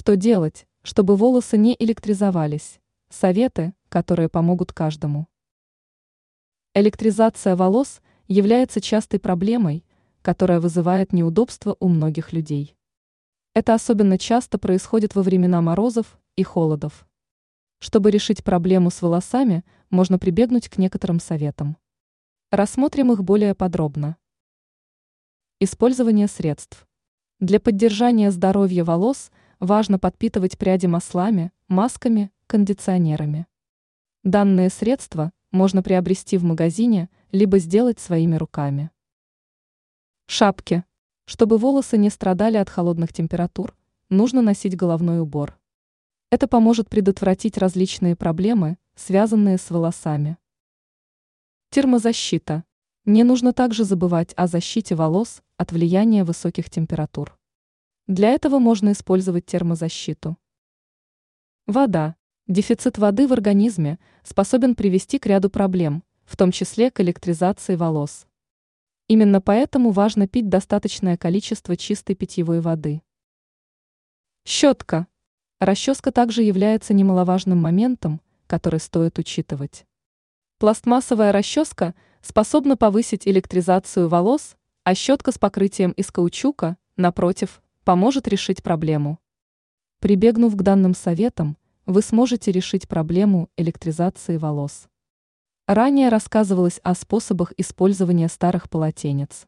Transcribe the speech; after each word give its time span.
Что 0.00 0.14
делать, 0.14 0.68
чтобы 0.84 1.16
волосы 1.16 1.58
не 1.58 1.74
электризовались? 1.76 2.78
Советы, 3.10 3.74
которые 3.88 4.28
помогут 4.28 4.72
каждому. 4.72 5.26
Электризация 6.72 7.56
волос 7.56 8.00
является 8.28 8.80
частой 8.80 9.18
проблемой, 9.18 9.84
которая 10.22 10.60
вызывает 10.60 11.12
неудобства 11.12 11.76
у 11.80 11.88
многих 11.88 12.32
людей. 12.32 12.76
Это 13.54 13.74
особенно 13.74 14.18
часто 14.18 14.56
происходит 14.56 15.16
во 15.16 15.22
времена 15.22 15.60
морозов 15.60 16.20
и 16.36 16.44
холодов. 16.44 17.04
Чтобы 17.80 18.12
решить 18.12 18.44
проблему 18.44 18.92
с 18.92 19.02
волосами, 19.02 19.64
можно 19.90 20.16
прибегнуть 20.16 20.68
к 20.68 20.78
некоторым 20.78 21.18
советам. 21.18 21.76
Рассмотрим 22.52 23.10
их 23.10 23.24
более 23.24 23.56
подробно. 23.56 24.16
Использование 25.58 26.28
средств. 26.28 26.86
Для 27.40 27.58
поддержания 27.58 28.30
здоровья 28.30 28.84
волос 28.84 29.32
важно 29.60 29.98
подпитывать 29.98 30.58
пряди 30.58 30.86
маслами, 30.86 31.52
масками, 31.68 32.30
кондиционерами. 32.46 33.46
Данные 34.24 34.70
средства 34.70 35.32
можно 35.50 35.82
приобрести 35.82 36.36
в 36.36 36.44
магазине, 36.44 37.08
либо 37.32 37.58
сделать 37.58 37.98
своими 37.98 38.36
руками. 38.36 38.90
Шапки. 40.26 40.84
Чтобы 41.24 41.58
волосы 41.58 41.98
не 41.98 42.10
страдали 42.10 42.56
от 42.56 42.68
холодных 42.68 43.12
температур, 43.12 43.76
нужно 44.10 44.42
носить 44.42 44.76
головной 44.76 45.20
убор. 45.20 45.58
Это 46.30 46.48
поможет 46.48 46.90
предотвратить 46.90 47.56
различные 47.56 48.16
проблемы, 48.16 48.76
связанные 48.94 49.56
с 49.56 49.70
волосами. 49.70 50.36
Термозащита. 51.70 52.64
Не 53.04 53.24
нужно 53.24 53.52
также 53.52 53.84
забывать 53.84 54.34
о 54.34 54.46
защите 54.46 54.94
волос 54.94 55.42
от 55.56 55.72
влияния 55.72 56.24
высоких 56.24 56.68
температур. 56.68 57.37
Для 58.08 58.30
этого 58.30 58.58
можно 58.58 58.92
использовать 58.92 59.44
термозащиту. 59.44 60.38
Вода. 61.66 62.16
Дефицит 62.46 62.96
воды 62.96 63.28
в 63.28 63.34
организме 63.34 63.98
способен 64.22 64.74
привести 64.74 65.18
к 65.18 65.26
ряду 65.26 65.50
проблем, 65.50 66.02
в 66.24 66.34
том 66.38 66.50
числе 66.50 66.90
к 66.90 67.00
электризации 67.02 67.76
волос. 67.76 68.26
Именно 69.08 69.42
поэтому 69.42 69.90
важно 69.90 70.26
пить 70.26 70.48
достаточное 70.48 71.18
количество 71.18 71.76
чистой 71.76 72.14
питьевой 72.14 72.62
воды. 72.62 73.02
Щетка. 74.46 75.06
Расческа 75.60 76.10
также 76.10 76.42
является 76.42 76.94
немаловажным 76.94 77.58
моментом, 77.58 78.22
который 78.46 78.80
стоит 78.80 79.18
учитывать. 79.18 79.84
Пластмассовая 80.56 81.30
расческа 81.30 81.94
способна 82.22 82.78
повысить 82.78 83.28
электризацию 83.28 84.08
волос, 84.08 84.56
а 84.84 84.94
щетка 84.94 85.30
с 85.30 85.36
покрытием 85.38 85.90
из 85.90 86.10
каучука, 86.10 86.78
напротив, 86.96 87.60
поможет 87.88 88.28
решить 88.28 88.62
проблему. 88.62 89.18
Прибегнув 89.98 90.54
к 90.54 90.60
данным 90.60 90.92
советам, 90.92 91.56
вы 91.86 92.02
сможете 92.02 92.52
решить 92.52 92.86
проблему 92.86 93.48
электризации 93.56 94.36
волос. 94.36 94.88
Ранее 95.66 96.10
рассказывалось 96.10 96.80
о 96.82 96.94
способах 96.94 97.54
использования 97.56 98.28
старых 98.28 98.68
полотенец. 98.68 99.46